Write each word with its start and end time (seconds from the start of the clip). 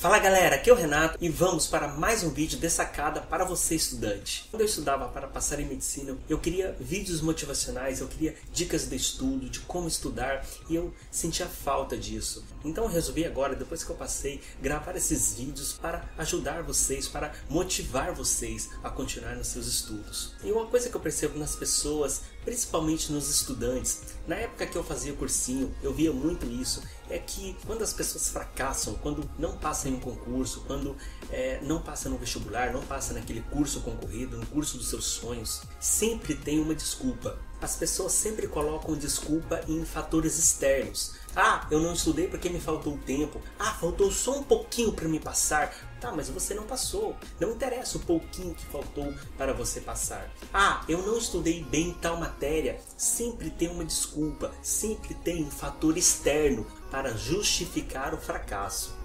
Fala 0.00 0.18
galera, 0.18 0.56
aqui 0.56 0.70
é 0.70 0.72
o 0.72 0.76
Renato 0.76 1.18
e 1.20 1.28
vamos 1.28 1.66
para 1.66 1.86
mais 1.86 2.22
um 2.22 2.30
vídeo 2.30 2.58
de 2.58 2.70
sacada 2.70 3.20
para 3.20 3.44
você 3.44 3.74
estudante. 3.74 4.48
Quando 4.50 4.62
eu 4.62 4.66
estudava 4.66 5.06
para 5.08 5.28
passar 5.28 5.60
em 5.60 5.66
medicina, 5.66 6.16
eu 6.26 6.38
queria 6.38 6.74
vídeos 6.80 7.20
motivacionais, 7.20 8.00
eu 8.00 8.08
queria 8.08 8.34
dicas 8.50 8.88
de 8.88 8.96
estudo, 8.96 9.50
de 9.50 9.60
como 9.60 9.86
estudar 9.86 10.42
e 10.70 10.74
eu 10.74 10.94
sentia 11.10 11.44
falta 11.46 11.98
disso. 11.98 12.42
Então 12.64 12.84
eu 12.84 12.90
resolvi 12.90 13.26
agora, 13.26 13.54
depois 13.54 13.84
que 13.84 13.90
eu 13.90 13.96
passei, 13.96 14.40
gravar 14.62 14.96
esses 14.96 15.34
vídeos 15.34 15.74
para 15.74 16.08
ajudar 16.16 16.62
vocês, 16.62 17.06
para 17.06 17.34
motivar 17.50 18.14
vocês 18.14 18.70
a 18.82 18.88
continuar 18.88 19.36
nos 19.36 19.48
seus 19.48 19.66
estudos. 19.66 20.32
E 20.42 20.50
uma 20.50 20.64
coisa 20.64 20.88
que 20.88 20.96
eu 20.96 21.00
percebo 21.02 21.38
nas 21.38 21.54
pessoas, 21.54 22.22
principalmente 22.42 23.12
nos 23.12 23.28
estudantes, 23.28 24.00
na 24.26 24.36
época 24.36 24.66
que 24.66 24.78
eu 24.78 24.82
fazia 24.82 25.12
cursinho, 25.12 25.74
eu 25.82 25.92
via 25.92 26.10
muito 26.10 26.46
isso, 26.46 26.82
é 27.10 27.18
que 27.18 27.56
quando 27.66 27.82
as 27.82 27.92
pessoas 27.92 28.30
fracassam, 28.30 28.94
quando 28.94 29.28
não 29.38 29.56
passam 29.58 29.90
em 29.90 29.94
um 29.94 30.00
concurso, 30.00 30.62
quando 30.66 30.96
é, 31.30 31.60
não 31.62 31.82
passam 31.82 32.12
no 32.12 32.18
vestibular, 32.18 32.72
não 32.72 32.82
passam 32.82 33.16
naquele 33.16 33.42
curso 33.42 33.80
concorrido, 33.80 34.38
no 34.38 34.46
curso 34.46 34.78
dos 34.78 34.88
seus 34.88 35.04
sonhos, 35.04 35.62
sempre 35.78 36.34
tem 36.34 36.60
uma 36.60 36.74
desculpa. 36.74 37.38
As 37.60 37.76
pessoas 37.76 38.12
sempre 38.12 38.46
colocam 38.46 38.96
desculpa 38.96 39.60
em 39.68 39.84
fatores 39.84 40.38
externos. 40.38 41.16
Ah, 41.36 41.66
eu 41.70 41.78
não 41.78 41.92
estudei 41.92 42.26
porque 42.26 42.48
me 42.48 42.58
faltou 42.60 42.98
tempo. 43.04 43.40
Ah, 43.58 43.74
faltou 43.74 44.10
só 44.10 44.38
um 44.38 44.42
pouquinho 44.42 44.92
para 44.92 45.06
me 45.08 45.20
passar. 45.20 45.74
Tá, 46.00 46.10
mas 46.10 46.30
você 46.30 46.54
não 46.54 46.62
passou. 46.62 47.14
Não 47.38 47.52
interessa 47.52 47.98
o 47.98 48.00
pouquinho 48.00 48.54
que 48.54 48.64
faltou 48.66 49.12
para 49.36 49.52
você 49.52 49.80
passar. 49.80 50.30
Ah, 50.52 50.82
eu 50.88 51.02
não 51.02 51.18
estudei 51.18 51.62
bem 51.62 51.92
tal 52.00 52.16
matéria. 52.16 52.80
Sempre 52.96 53.50
tem 53.50 53.68
uma 53.68 53.84
desculpa, 53.84 54.50
sempre 54.62 55.12
tem 55.12 55.44
um 55.44 55.50
fator 55.50 55.98
externo 55.98 56.66
para 56.90 57.14
justificar 57.14 58.14
o 58.14 58.18
fracasso. 58.18 58.98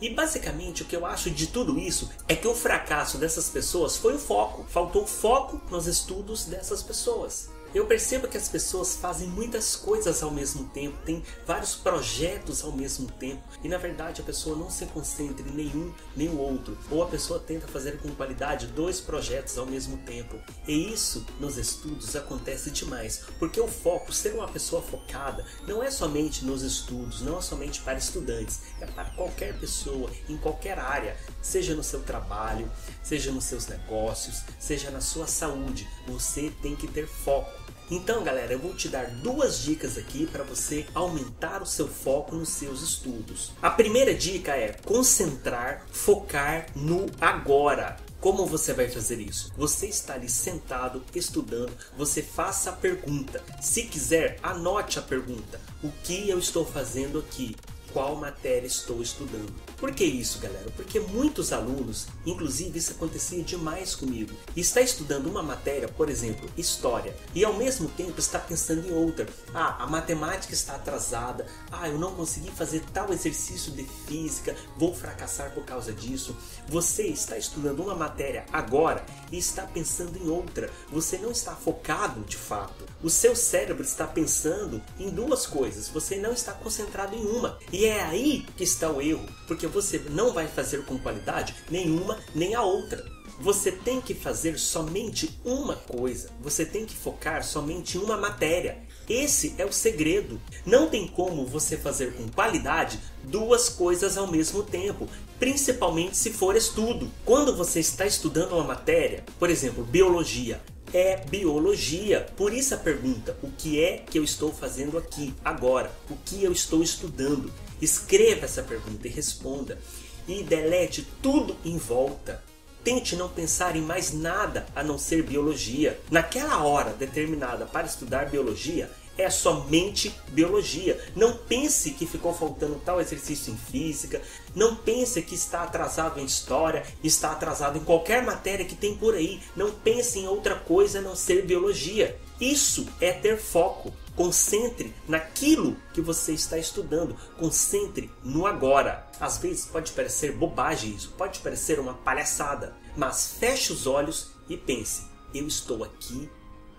E 0.00 0.10
basicamente 0.10 0.82
o 0.82 0.84
que 0.84 0.94
eu 0.94 1.06
acho 1.06 1.30
de 1.30 1.46
tudo 1.46 1.78
isso 1.78 2.10
é 2.28 2.36
que 2.36 2.46
o 2.46 2.54
fracasso 2.54 3.18
dessas 3.18 3.48
pessoas 3.48 3.96
foi 3.96 4.14
o 4.14 4.18
foco. 4.18 4.64
Faltou 4.68 5.06
foco 5.06 5.60
nos 5.70 5.86
estudos 5.86 6.44
dessas 6.44 6.82
pessoas. 6.82 7.48
Eu 7.76 7.84
percebo 7.84 8.26
que 8.26 8.38
as 8.38 8.48
pessoas 8.48 8.96
fazem 8.96 9.28
muitas 9.28 9.76
coisas 9.76 10.22
ao 10.22 10.30
mesmo 10.30 10.64
tempo, 10.70 10.96
tem 11.04 11.22
vários 11.46 11.74
projetos 11.74 12.64
ao 12.64 12.72
mesmo 12.72 13.06
tempo 13.06 13.42
e 13.62 13.68
na 13.68 13.76
verdade 13.76 14.22
a 14.22 14.24
pessoa 14.24 14.56
não 14.56 14.70
se 14.70 14.86
concentra 14.86 15.46
em 15.46 15.52
nenhum 15.52 15.92
nem 16.16 16.26
o 16.30 16.38
outro, 16.38 16.74
ou 16.90 17.02
a 17.02 17.06
pessoa 17.06 17.38
tenta 17.38 17.68
fazer 17.68 17.98
com 17.98 18.08
qualidade 18.14 18.68
dois 18.68 18.98
projetos 18.98 19.58
ao 19.58 19.66
mesmo 19.66 19.98
tempo. 19.98 20.38
E 20.66 20.90
isso 20.90 21.26
nos 21.38 21.58
estudos 21.58 22.16
acontece 22.16 22.70
demais, 22.70 23.24
porque 23.38 23.60
o 23.60 23.68
foco, 23.68 24.10
ser 24.10 24.32
uma 24.32 24.48
pessoa 24.48 24.80
focada, 24.80 25.44
não 25.66 25.82
é 25.82 25.90
somente 25.90 26.46
nos 26.46 26.62
estudos, 26.62 27.20
não 27.20 27.38
é 27.38 27.42
somente 27.42 27.82
para 27.82 27.98
estudantes, 27.98 28.60
é 28.80 28.86
para 28.86 29.10
qualquer 29.10 29.52
pessoa, 29.60 30.10
em 30.30 30.38
qualquer 30.38 30.78
área, 30.78 31.14
seja 31.42 31.74
no 31.74 31.84
seu 31.84 32.00
trabalho, 32.02 32.72
seja 33.02 33.30
nos 33.30 33.44
seus 33.44 33.66
negócios, 33.66 34.44
seja 34.58 34.90
na 34.90 35.02
sua 35.02 35.26
saúde. 35.26 35.86
Você 36.06 36.50
tem 36.62 36.74
que 36.74 36.88
ter 36.88 37.06
foco. 37.06 37.65
Então, 37.90 38.24
galera, 38.24 38.52
eu 38.52 38.58
vou 38.58 38.74
te 38.74 38.88
dar 38.88 39.06
duas 39.06 39.60
dicas 39.60 39.96
aqui 39.96 40.26
para 40.26 40.42
você 40.42 40.86
aumentar 40.92 41.62
o 41.62 41.66
seu 41.66 41.86
foco 41.86 42.34
nos 42.34 42.48
seus 42.48 42.82
estudos. 42.82 43.52
A 43.62 43.70
primeira 43.70 44.12
dica 44.12 44.56
é 44.56 44.72
concentrar, 44.84 45.86
focar 45.92 46.66
no 46.74 47.06
agora. 47.20 47.96
Como 48.20 48.44
você 48.44 48.72
vai 48.72 48.88
fazer 48.88 49.20
isso? 49.20 49.52
Você 49.56 49.86
está 49.86 50.14
ali 50.14 50.28
sentado, 50.28 51.04
estudando, 51.14 51.72
você 51.96 52.22
faça 52.22 52.70
a 52.70 52.72
pergunta. 52.72 53.40
Se 53.60 53.84
quiser, 53.84 54.40
anote 54.42 54.98
a 54.98 55.02
pergunta. 55.02 55.60
O 55.80 55.92
que 56.02 56.28
eu 56.28 56.38
estou 56.38 56.64
fazendo 56.64 57.20
aqui? 57.20 57.54
Qual 57.96 58.14
matéria 58.14 58.66
estou 58.66 59.00
estudando. 59.00 59.50
Por 59.78 59.90
que 59.90 60.04
isso, 60.04 60.38
galera? 60.38 60.70
Porque 60.76 61.00
muitos 61.00 61.50
alunos, 61.50 62.06
inclusive 62.26 62.78
isso 62.78 62.92
acontecia 62.92 63.42
demais 63.42 63.94
comigo, 63.94 64.34
está 64.54 64.82
estudando 64.82 65.28
uma 65.28 65.42
matéria, 65.42 65.88
por 65.88 66.10
exemplo, 66.10 66.46
história, 66.58 67.16
e 67.34 67.42
ao 67.42 67.54
mesmo 67.54 67.88
tempo 67.88 68.20
está 68.20 68.38
pensando 68.38 68.86
em 68.86 68.92
outra. 68.92 69.26
Ah, 69.54 69.82
a 69.82 69.86
matemática 69.86 70.52
está 70.52 70.74
atrasada. 70.74 71.46
Ah, 71.72 71.88
eu 71.88 71.98
não 71.98 72.14
consegui 72.14 72.50
fazer 72.50 72.82
tal 72.92 73.10
exercício 73.14 73.72
de 73.72 73.84
física, 74.06 74.54
vou 74.76 74.94
fracassar 74.94 75.54
por 75.54 75.64
causa 75.64 75.90
disso. 75.90 76.36
Você 76.68 77.04
está 77.04 77.38
estudando 77.38 77.80
uma 77.80 77.94
matéria 77.94 78.44
agora 78.52 79.06
e 79.30 79.38
está 79.38 79.62
pensando 79.62 80.18
em 80.18 80.28
outra. 80.28 80.70
Você 80.90 81.18
não 81.18 81.30
está 81.30 81.54
focado 81.54 82.20
de 82.22 82.36
fato. 82.36 82.84
O 83.02 83.10
seu 83.10 83.34
cérebro 83.36 83.82
está 83.82 84.06
pensando 84.06 84.82
em 84.98 85.10
duas 85.10 85.46
coisas. 85.46 85.88
Você 85.88 86.16
não 86.16 86.32
está 86.32 86.52
concentrado 86.52 87.14
em 87.14 87.24
uma. 87.24 87.58
E 87.72 87.84
é 87.84 88.02
aí 88.02 88.46
que 88.56 88.64
está 88.64 88.90
o 88.90 89.00
erro, 89.00 89.26
porque 89.46 89.66
você 89.66 89.98
não 90.10 90.32
vai 90.32 90.48
fazer 90.48 90.84
com 90.84 90.98
qualidade 90.98 91.54
nenhuma 91.70 92.18
nem 92.34 92.54
a 92.54 92.62
outra. 92.62 93.15
Você 93.38 93.70
tem 93.70 94.00
que 94.00 94.14
fazer 94.14 94.58
somente 94.58 95.38
uma 95.44 95.76
coisa, 95.76 96.30
você 96.40 96.64
tem 96.64 96.86
que 96.86 96.96
focar 96.96 97.44
somente 97.44 97.98
uma 97.98 98.16
matéria. 98.16 98.78
Esse 99.08 99.54
é 99.58 99.64
o 99.64 99.72
segredo. 99.72 100.40
Não 100.64 100.88
tem 100.88 101.06
como 101.06 101.46
você 101.46 101.76
fazer 101.76 102.14
com 102.14 102.28
qualidade 102.28 102.98
duas 103.22 103.68
coisas 103.68 104.16
ao 104.16 104.26
mesmo 104.26 104.62
tempo, 104.62 105.08
principalmente 105.38 106.16
se 106.16 106.32
for 106.32 106.56
estudo. 106.56 107.10
Quando 107.24 107.54
você 107.54 107.78
está 107.78 108.06
estudando 108.06 108.52
uma 108.52 108.64
matéria, 108.64 109.22
por 109.38 109.50
exemplo, 109.50 109.84
biologia, 109.84 110.60
é 110.92 111.18
biologia. 111.26 112.26
Por 112.36 112.52
isso 112.52 112.74
a 112.74 112.78
pergunta: 112.78 113.36
o 113.42 113.50
que 113.50 113.80
é 113.80 113.98
que 113.98 114.18
eu 114.18 114.24
estou 114.24 114.52
fazendo 114.52 114.96
aqui, 114.96 115.34
agora? 115.44 115.92
O 116.10 116.16
que 116.24 116.42
eu 116.42 116.52
estou 116.52 116.82
estudando? 116.82 117.52
Escreva 117.80 118.46
essa 118.46 118.62
pergunta 118.62 119.06
e 119.06 119.10
responda. 119.10 119.78
E 120.26 120.42
delete 120.42 121.06
tudo 121.22 121.56
em 121.64 121.76
volta. 121.76 122.42
Tente 122.86 123.16
não 123.16 123.28
pensar 123.28 123.74
em 123.74 123.82
mais 123.82 124.12
nada 124.12 124.64
a 124.72 124.80
não 124.80 124.96
ser 124.96 125.24
biologia. 125.24 125.98
Naquela 126.08 126.62
hora 126.62 126.92
determinada 126.92 127.66
para 127.66 127.84
estudar 127.84 128.30
biologia, 128.30 128.88
é 129.18 129.28
somente 129.28 130.14
biologia. 130.28 130.96
Não 131.16 131.36
pense 131.36 131.90
que 131.90 132.06
ficou 132.06 132.32
faltando 132.32 132.80
tal 132.84 133.00
exercício 133.00 133.52
em 133.52 133.56
física, 133.56 134.22
não 134.54 134.76
pense 134.76 135.20
que 135.22 135.34
está 135.34 135.64
atrasado 135.64 136.20
em 136.20 136.24
história, 136.24 136.84
está 137.02 137.32
atrasado 137.32 137.76
em 137.76 137.82
qualquer 137.82 138.22
matéria 138.22 138.64
que 138.64 138.76
tem 138.76 138.94
por 138.94 139.16
aí. 139.16 139.40
Não 139.56 139.72
pense 139.72 140.20
em 140.20 140.28
outra 140.28 140.54
coisa 140.54 141.00
a 141.00 141.02
não 141.02 141.16
ser 141.16 141.44
biologia. 141.44 142.16
Isso 142.40 142.86
é 143.00 143.12
ter 143.12 143.38
foco. 143.38 143.92
Concentre 144.14 144.94
naquilo 145.06 145.76
que 145.92 146.00
você 146.00 146.32
está 146.32 146.56
estudando. 146.58 147.16
Concentre 147.38 148.10
no 148.24 148.46
agora. 148.46 149.06
Às 149.20 149.38
vezes 149.38 149.66
pode 149.66 149.92
parecer 149.92 150.32
bobagem 150.32 150.94
isso, 150.94 151.12
pode 151.18 151.40
parecer 151.40 151.78
uma 151.78 151.94
palhaçada, 151.94 152.74
mas 152.96 153.34
feche 153.38 153.72
os 153.72 153.86
olhos 153.86 154.30
e 154.48 154.56
pense: 154.56 155.02
eu 155.34 155.46
estou 155.46 155.84
aqui 155.84 156.30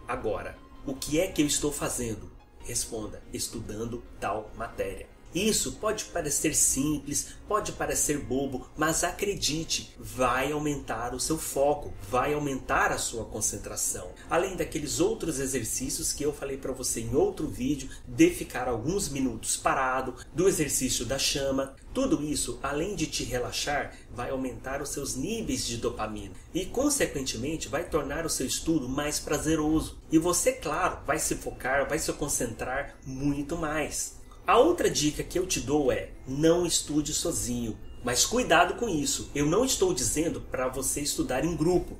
agora. 0.07 0.57
O 0.85 0.95
que 0.95 1.19
é 1.19 1.27
que 1.27 1.41
eu 1.41 1.47
estou 1.47 1.71
fazendo? 1.71 2.31
Responda: 2.61 3.21
estudando 3.31 4.03
tal 4.19 4.51
matéria. 4.55 5.07
Isso 5.37 5.73
pode 5.73 6.05
parecer 6.05 6.55
simples, 6.55 7.35
pode 7.47 7.71
parecer 7.73 8.17
bobo, 8.17 8.67
mas 8.75 9.03
acredite, 9.03 9.93
vai 9.99 10.51
aumentar 10.51 11.13
o 11.13 11.19
seu 11.19 11.37
foco, 11.37 11.93
vai 12.09 12.33
aumentar 12.33 12.91
a 12.91 12.97
sua 12.97 13.23
concentração. 13.23 14.09
Além 14.31 14.55
daqueles 14.55 14.99
outros 14.99 15.39
exercícios 15.39 16.11
que 16.11 16.25
eu 16.25 16.33
falei 16.33 16.57
para 16.57 16.71
você 16.71 17.01
em 17.01 17.13
outro 17.15 17.47
vídeo, 17.47 17.87
de 18.07 18.31
ficar 18.31 18.67
alguns 18.67 19.09
minutos 19.09 19.55
parado, 19.55 20.15
do 20.33 20.47
exercício 20.47 21.05
da 21.05 21.19
chama, 21.19 21.75
tudo 21.93 22.23
isso, 22.23 22.59
além 22.63 22.95
de 22.95 23.05
te 23.05 23.23
relaxar, 23.23 23.95
vai 24.09 24.31
aumentar 24.31 24.81
os 24.81 24.89
seus 24.89 25.15
níveis 25.15 25.67
de 25.67 25.77
dopamina 25.77 26.33
e, 26.51 26.65
consequentemente, 26.65 27.67
vai 27.67 27.83
tornar 27.83 28.25
o 28.25 28.29
seu 28.29 28.47
estudo 28.47 28.89
mais 28.89 29.19
prazeroso. 29.19 29.99
E 30.11 30.17
você, 30.17 30.53
claro, 30.53 31.05
vai 31.05 31.19
se 31.19 31.35
focar, 31.35 31.87
vai 31.87 31.99
se 31.99 32.11
concentrar 32.13 32.95
muito 33.05 33.55
mais. 33.55 34.17
A 34.47 34.57
outra 34.57 34.89
dica 34.89 35.23
que 35.23 35.37
eu 35.37 35.45
te 35.45 35.59
dou 35.59 35.91
é: 35.91 36.11
não 36.25 36.65
estude 36.65 37.13
sozinho. 37.13 37.77
Mas 38.01 38.25
cuidado 38.25 38.75
com 38.75 38.87
isso. 38.87 39.29
Eu 39.35 39.45
não 39.45 39.65
estou 39.65 39.93
dizendo 39.93 40.39
para 40.39 40.69
você 40.69 41.01
estudar 41.01 41.43
em 41.43 41.53
grupo. 41.53 41.97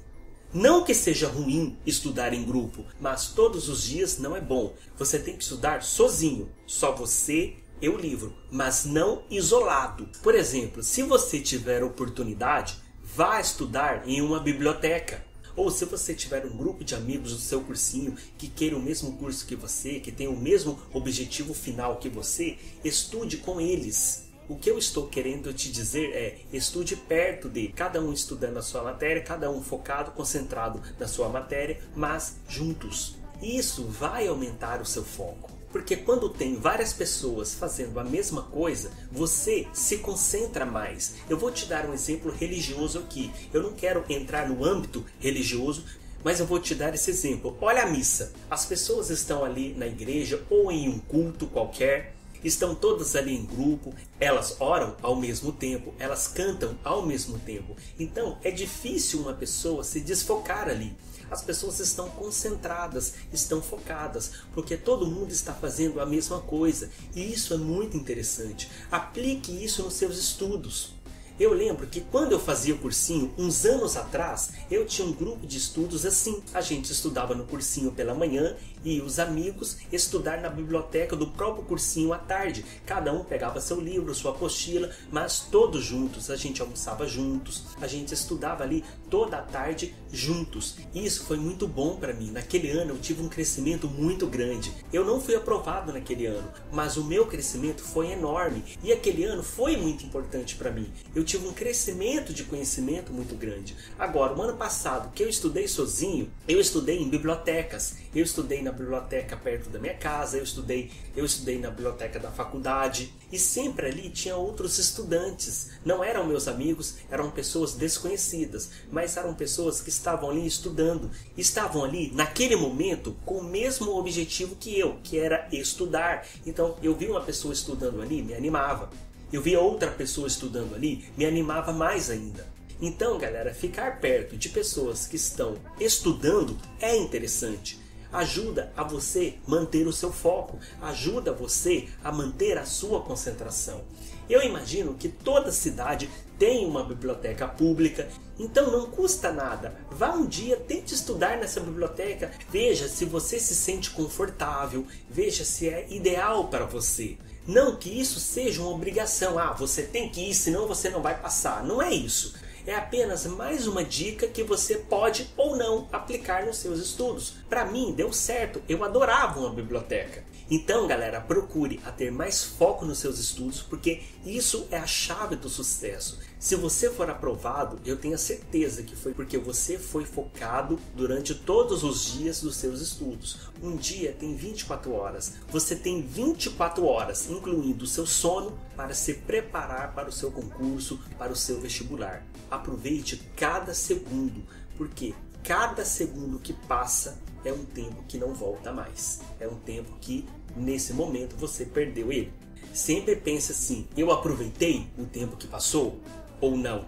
Não 0.53 0.85
que 0.85 0.93
seja 0.93 1.27
ruim 1.27 1.77
estudar 1.85 2.33
em 2.33 2.45
grupo, 2.45 2.85
mas 3.01 3.27
todos 3.27 3.67
os 3.67 3.83
dias 3.83 4.17
não 4.17 4.33
é 4.33 4.39
bom. 4.39 4.73
Você 4.97 5.19
tem 5.19 5.35
que 5.35 5.43
estudar 5.43 5.83
sozinho, 5.83 6.49
só 6.65 6.95
você 6.95 7.55
e 7.81 7.89
o 7.89 7.97
livro, 7.97 8.33
mas 8.49 8.85
não 8.85 9.23
isolado. 9.29 10.07
Por 10.23 10.33
exemplo, 10.33 10.81
se 10.81 11.03
você 11.03 11.41
tiver 11.41 11.83
oportunidade, 11.83 12.77
vá 13.03 13.41
estudar 13.41 14.07
em 14.07 14.21
uma 14.21 14.39
biblioteca. 14.39 15.26
Ou 15.57 15.71
se 15.71 15.85
você 15.85 16.13
tiver 16.13 16.45
um 16.45 16.55
grupo 16.55 16.83
de 16.83 16.93
amigos 16.93 17.31
do 17.33 17.39
seu 17.39 17.61
cursinho 17.61 18.15
que 18.37 18.47
queira 18.47 18.77
o 18.77 18.81
mesmo 18.81 19.17
curso 19.17 19.47
que 19.47 19.55
você, 19.55 19.99
que 19.99 20.11
tem 20.11 20.27
o 20.27 20.37
mesmo 20.37 20.79
objetivo 20.93 21.51
final 21.51 21.97
que 21.97 22.07
você, 22.07 22.59
estude 22.83 23.37
com 23.37 23.59
eles. 23.59 24.27
O 24.47 24.55
que 24.55 24.69
eu 24.69 24.77
estou 24.77 25.07
querendo 25.07 25.51
te 25.51 25.71
dizer 25.71 26.11
é: 26.13 26.37
estude 26.53 26.95
perto 26.95 27.49
de 27.49 27.69
cada 27.69 27.99
um 27.99 28.13
estudando 28.13 28.57
a 28.57 28.61
sua 28.61 28.83
matéria, 28.83 29.23
cada 29.23 29.49
um 29.49 29.63
focado, 29.63 30.11
concentrado 30.11 30.79
na 30.99 31.07
sua 31.07 31.27
matéria, 31.27 31.81
mas 31.95 32.37
juntos. 32.47 33.15
Isso 33.41 33.83
vai 33.85 34.27
aumentar 34.27 34.79
o 34.79 34.85
seu 34.85 35.03
foco. 35.03 35.56
Porque 35.71 35.95
quando 35.95 36.29
tem 36.29 36.55
várias 36.55 36.93
pessoas 36.93 37.53
fazendo 37.53 37.99
a 37.99 38.03
mesma 38.03 38.43
coisa, 38.43 38.91
você 39.11 39.67
se 39.73 39.97
concentra 39.97 40.65
mais. 40.65 41.15
Eu 41.29 41.37
vou 41.37 41.51
te 41.51 41.65
dar 41.65 41.85
um 41.85 41.93
exemplo 41.93 42.31
religioso 42.31 42.99
aqui. 42.99 43.31
Eu 43.53 43.61
não 43.61 43.73
quero 43.73 44.03
entrar 44.09 44.47
no 44.47 44.63
âmbito 44.63 45.05
religioso, 45.19 45.83
mas 46.23 46.39
eu 46.39 46.45
vou 46.45 46.59
te 46.59 46.73
dar 46.73 46.93
esse 46.93 47.09
exemplo. 47.09 47.57
Olha 47.61 47.83
a 47.83 47.89
missa. 47.89 48.33
As 48.49 48.65
pessoas 48.65 49.09
estão 49.09 49.43
ali 49.43 49.73
na 49.77 49.87
igreja 49.87 50.43
ou 50.49 50.71
em 50.71 50.89
um 50.89 50.99
culto 50.99 51.47
qualquer, 51.47 52.16
estão 52.43 52.75
todas 52.75 53.15
ali 53.15 53.35
em 53.35 53.45
grupo, 53.45 53.93
elas 54.19 54.55
oram 54.59 54.95
ao 55.01 55.15
mesmo 55.15 55.51
tempo, 55.51 55.93
elas 55.99 56.27
cantam 56.27 56.77
ao 56.83 57.05
mesmo 57.05 57.39
tempo. 57.39 57.75
Então 57.99 58.37
é 58.43 58.51
difícil 58.51 59.21
uma 59.21 59.33
pessoa 59.33 59.83
se 59.83 59.99
desfocar 59.99 60.69
ali. 60.69 60.95
As 61.29 61.41
pessoas 61.41 61.79
estão 61.79 62.09
concentradas, 62.09 63.13
estão 63.33 63.61
focadas, 63.61 64.31
porque 64.53 64.77
todo 64.77 65.05
mundo 65.05 65.31
está 65.31 65.53
fazendo 65.53 65.99
a 65.99 66.05
mesma 66.05 66.39
coisa 66.39 66.89
e 67.13 67.33
isso 67.33 67.53
é 67.53 67.57
muito 67.57 67.97
interessante. 67.97 68.69
Aplique 68.89 69.51
isso 69.51 69.83
nos 69.83 69.95
seus 69.95 70.17
estudos. 70.17 70.93
Eu 71.39 71.53
lembro 71.53 71.85
que 71.85 72.01
quando 72.01 72.31
eu 72.31 72.39
fazia 72.39 72.73
o 72.73 72.79
cursinho, 72.79 73.31
uns 73.37 73.63
anos 73.63 73.95
atrás, 73.95 74.53
eu 74.71 74.87
tinha 74.87 75.07
um 75.07 75.11
grupo 75.11 75.45
de 75.45 75.57
estudos 75.57 76.03
assim. 76.03 76.41
A 76.51 76.61
gente 76.61 76.91
estudava 76.91 77.35
no 77.35 77.43
cursinho 77.43 77.91
pela 77.91 78.15
manhã 78.15 78.55
e 78.83 79.01
os 79.01 79.19
amigos 79.19 79.77
estudar 79.91 80.41
na 80.41 80.49
biblioteca 80.49 81.15
do 81.15 81.27
próprio 81.27 81.63
cursinho 81.65 82.11
à 82.11 82.17
tarde. 82.17 82.65
Cada 82.87 83.13
um 83.13 83.23
pegava 83.23 83.61
seu 83.61 83.79
livro, 83.79 84.15
sua 84.15 84.31
apostila, 84.31 84.89
mas 85.11 85.41
todos 85.41 85.83
juntos. 85.83 86.31
A 86.31 86.35
gente 86.35 86.59
almoçava 86.59 87.07
juntos, 87.07 87.65
a 87.79 87.85
gente 87.85 88.15
estudava 88.15 88.63
ali 88.63 88.83
toda 89.07 89.37
a 89.37 89.41
tarde 89.41 89.93
juntos. 90.11 90.77
Isso 90.95 91.25
foi 91.25 91.37
muito 91.37 91.67
bom 91.67 91.97
para 91.97 92.13
mim. 92.13 92.31
Naquele 92.31 92.71
ano 92.71 92.91
eu 92.91 92.97
tive 92.97 93.21
um 93.21 93.29
crescimento 93.29 93.87
muito 93.87 94.25
grande. 94.25 94.73
Eu 94.91 95.05
não 95.05 95.21
fui 95.21 95.35
aprovado 95.35 95.93
naquele 95.93 96.25
ano, 96.25 96.47
mas 96.71 96.97
o 96.97 97.03
meu 97.03 97.27
crescimento 97.27 97.83
foi 97.83 98.11
enorme 98.11 98.63
e 98.81 98.91
aquele 98.91 99.23
ano 99.23 99.43
foi 99.43 99.77
muito 99.77 100.03
importante 100.03 100.55
para 100.55 100.71
mim. 100.71 100.91
Eu 101.13 101.26
tive 101.27 101.45
um 101.45 101.53
crescimento 101.53 102.33
de 102.33 102.45
conhecimento 102.45 103.11
muito 103.11 103.35
grande. 103.35 103.75
Agora, 103.99 104.33
o 104.33 104.41
ano 104.41 104.57
passado, 104.57 105.11
que 105.13 105.21
eu 105.21 105.27
estudei 105.27 105.67
sozinho, 105.67 106.31
eu 106.47 106.59
estudei 106.59 106.97
em 106.97 107.09
bibliotecas. 107.09 107.97
Eu 108.15 108.23
estudei 108.23 108.63
na 108.63 108.71
biblioteca 108.71 109.35
perto 109.35 109.69
da 109.69 109.77
minha 109.77 109.93
casa, 109.93 110.37
eu 110.37 110.43
estudei, 110.43 110.89
eu 111.15 111.25
estudei 111.25 111.59
na 111.59 111.69
biblioteca 111.69 112.17
da 112.17 112.31
faculdade 112.31 113.13
e 113.31 113.37
sempre 113.37 113.87
ali 113.87 114.09
tinha 114.09 114.35
outros 114.37 114.79
estudantes. 114.79 115.71
Não 115.85 116.03
eram 116.03 116.25
meus 116.25 116.47
amigos, 116.47 116.95
eram 117.11 117.29
pessoas 117.29 117.73
desconhecidas, 117.73 118.71
mas 118.89 119.17
eram 119.17 119.33
pessoas 119.33 119.81
que 119.81 119.89
estavam 119.89 120.29
ali 120.29 120.47
estudando, 120.47 121.11
estavam 121.37 121.83
ali 121.83 122.11
naquele 122.15 122.55
momento 122.55 123.15
com 123.25 123.39
o 123.39 123.43
mesmo 123.43 123.91
objetivo 123.97 124.55
que 124.55 124.79
eu, 124.79 124.97
que 125.03 125.19
era 125.19 125.47
estudar. 125.51 126.25
Então, 126.45 126.77
eu 126.81 126.95
vi 126.95 127.07
uma 127.07 127.21
pessoa 127.21 127.53
estudando 127.53 128.01
ali, 128.01 128.21
me 128.21 128.33
animava 128.33 128.89
eu 129.31 129.41
via 129.41 129.59
outra 129.59 129.91
pessoa 129.91 130.27
estudando 130.27 130.75
ali, 130.75 131.05
me 131.17 131.25
animava 131.25 131.73
mais 131.73 132.09
ainda. 132.09 132.47
Então, 132.79 133.17
galera, 133.17 133.53
ficar 133.53 133.99
perto 133.99 134.37
de 134.37 134.49
pessoas 134.49 135.07
que 135.07 135.15
estão 135.15 135.57
estudando 135.79 136.57
é 136.79 136.95
interessante. 136.95 137.79
Ajuda 138.13 138.71
a 138.77 138.83
você 138.83 139.35
manter 139.45 139.85
o 139.85 139.91
seu 139.91 140.13
foco, 140.13 140.59
ajuda 140.81 141.33
você 141.33 141.87
a 142.03 142.11
manter 142.11 142.57
a 142.57 142.65
sua 142.65 143.01
concentração. 143.01 143.83
Eu 144.29 144.43
imagino 144.43 144.93
que 144.93 145.09
toda 145.09 145.51
cidade 145.51 146.09
tem 146.37 146.65
uma 146.65 146.83
biblioteca 146.83 147.47
pública, 147.47 148.07
então 148.37 148.71
não 148.71 148.91
custa 148.91 149.31
nada. 149.31 149.75
Vá 149.89 150.11
um 150.11 150.25
dia, 150.25 150.57
tente 150.57 150.93
estudar 150.93 151.37
nessa 151.37 151.59
biblioteca, 151.59 152.31
veja 152.49 152.87
se 152.87 153.05
você 153.05 153.39
se 153.39 153.55
sente 153.55 153.89
confortável, 153.91 154.85
veja 155.09 155.43
se 155.43 155.67
é 155.67 155.87
ideal 155.89 156.47
para 156.47 156.65
você. 156.65 157.17
Não 157.47 157.77
que 157.77 157.89
isso 157.89 158.19
seja 158.19 158.61
uma 158.61 158.71
obrigação, 158.71 159.39
ah, 159.39 159.53
você 159.53 159.81
tem 159.81 160.09
que 160.09 160.29
ir, 160.29 160.33
senão 160.33 160.67
você 160.67 160.89
não 160.89 161.01
vai 161.01 161.17
passar. 161.17 161.63
Não 161.63 161.81
é 161.81 161.93
isso. 161.93 162.35
É 162.65 162.75
apenas 162.75 163.25
mais 163.25 163.65
uma 163.65 163.81
dica 163.81 164.27
que 164.27 164.43
você 164.43 164.75
pode 164.75 165.31
ou 165.37 165.55
não 165.55 165.87
aplicar 165.93 166.45
nos 166.45 166.57
seus 166.57 166.79
estudos. 166.79 167.35
Para 167.47 167.63
mim, 167.63 167.93
deu 167.93 168.11
certo, 168.11 168.61
eu 168.67 168.83
adorava 168.83 169.39
uma 169.39 169.53
biblioteca. 169.53 170.25
Então, 170.49 170.87
galera, 170.87 171.19
procure 171.19 171.77
a 171.85 171.91
ter 171.91 172.09
mais 172.09 172.41
foco 172.41 172.85
nos 172.85 172.99
seus 172.99 173.19
estudos, 173.19 173.61
porque 173.61 174.01
isso 174.25 174.65
é 174.71 174.77
a 174.77 174.87
chave 174.87 175.35
do 175.35 175.49
sucesso. 175.49 176.19
Se 176.39 176.55
você 176.55 176.89
for 176.89 177.09
aprovado, 177.09 177.77
eu 177.85 177.97
tenho 177.97 178.17
certeza 178.17 178.81
que 178.81 178.95
foi 178.95 179.13
porque 179.13 179.37
você 179.37 179.77
foi 179.77 180.05
focado 180.05 180.79
durante 180.95 181.35
todos 181.35 181.83
os 181.83 182.13
dias 182.13 182.39
dos 182.39 182.55
seus 182.55 182.79
estudos. 182.79 183.39
Um 183.61 183.75
dia 183.75 184.13
tem 184.13 184.35
24 184.35 184.93
horas. 184.93 185.33
Você 185.49 185.75
tem 185.75 186.01
24 186.01 186.85
horas, 186.85 187.29
incluindo 187.29 187.83
o 187.83 187.87
seu 187.87 188.05
sono, 188.05 188.57
para 188.73 188.93
se 188.93 189.15
preparar 189.15 189.93
para 189.93 190.07
o 190.07 190.13
seu 190.13 190.31
concurso, 190.31 190.97
para 191.17 191.33
o 191.33 191.35
seu 191.35 191.59
vestibular. 191.59 192.25
Aproveite 192.49 193.21
cada 193.35 193.73
segundo, 193.73 194.43
porque 194.77 195.13
cada 195.47 195.85
segundo 195.85 196.39
que 196.39 196.51
passa 196.51 197.17
é 197.45 197.53
um 197.53 197.63
tempo 197.63 198.03
que 198.05 198.17
não 198.17 198.33
volta 198.33 198.73
mais. 198.73 199.21
É 199.39 199.47
um 199.47 199.55
tempo 199.55 199.93
que, 200.01 200.27
nesse 200.57 200.91
momento, 200.91 201.37
você 201.37 201.63
perdeu 201.63 202.11
ele. 202.11 202.33
Sempre 202.73 203.15
pense 203.15 203.53
assim: 203.53 203.87
eu 203.95 204.11
aproveitei 204.11 204.89
o 204.97 205.05
tempo 205.05 205.37
que 205.37 205.47
passou 205.47 206.01
ou 206.41 206.57
não? 206.57 206.85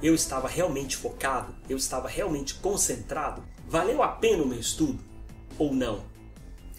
Eu 0.00 0.14
estava 0.14 0.46
realmente 0.46 0.96
focado? 0.96 1.52
Eu 1.68 1.76
estava 1.76 2.06
realmente 2.06 2.54
concentrado? 2.54 3.42
Valeu 3.66 4.00
a 4.04 4.08
pena 4.08 4.44
o 4.44 4.46
meu 4.46 4.60
estudo 4.60 5.00
ou 5.58 5.74
não? 5.74 6.04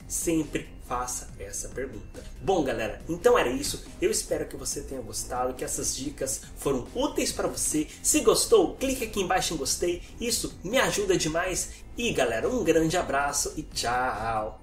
Sempre 0.07 0.69
faça 0.87 1.27
essa 1.39 1.69
pergunta. 1.69 2.23
Bom, 2.41 2.63
galera, 2.63 3.01
então 3.09 3.37
era 3.37 3.49
isso. 3.49 3.83
Eu 4.01 4.09
espero 4.09 4.47
que 4.47 4.55
você 4.55 4.81
tenha 4.81 5.01
gostado, 5.01 5.53
que 5.53 5.63
essas 5.63 5.95
dicas 5.95 6.41
foram 6.57 6.87
úteis 6.95 7.31
para 7.31 7.47
você. 7.47 7.87
Se 8.01 8.21
gostou, 8.21 8.75
clique 8.75 9.03
aqui 9.03 9.21
embaixo 9.21 9.53
em 9.53 9.57
gostei. 9.57 10.01
Isso 10.19 10.57
me 10.63 10.77
ajuda 10.77 11.17
demais. 11.17 11.71
E, 11.97 12.11
galera, 12.11 12.47
um 12.47 12.63
grande 12.63 12.95
abraço 12.95 13.53
e 13.57 13.63
tchau. 13.63 14.61